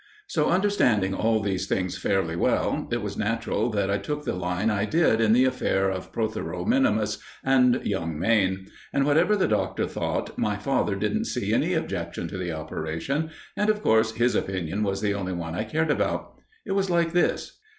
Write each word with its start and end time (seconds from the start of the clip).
So, 0.25 0.49
understanding 0.49 1.13
all 1.13 1.41
these 1.43 1.67
things 1.67 1.95
fairly 1.95 2.35
well, 2.35 2.87
it 2.91 3.03
was 3.03 3.17
natural 3.17 3.69
that 3.69 3.91
I 3.91 3.99
took 3.99 4.23
the 4.25 4.33
line 4.33 4.71
I 4.71 4.83
did 4.83 5.21
in 5.21 5.31
the 5.31 5.45
affair 5.45 5.91
of 5.91 6.11
Protheroe 6.11 6.65
minimus 6.65 7.19
and 7.43 7.79
young 7.85 8.17
Mayne. 8.17 8.65
And, 8.91 9.05
whatever 9.05 9.35
the 9.35 9.47
Doctor 9.47 9.85
thought, 9.85 10.35
my 10.39 10.57
father 10.57 10.95
didn't 10.95 11.25
see 11.25 11.53
any 11.53 11.75
objection 11.75 12.27
to 12.29 12.39
the 12.39 12.51
operation; 12.51 13.29
and, 13.55 13.69
of 13.69 13.83
course, 13.83 14.13
his 14.15 14.33
opinion 14.33 14.81
was 14.81 15.01
the 15.01 15.13
only 15.13 15.33
one 15.33 15.53
I 15.53 15.63
cared 15.65 15.91
about. 15.91 16.33
It 16.65 16.71
was 16.71 16.89
like 16.89 17.13
this. 17.13 17.59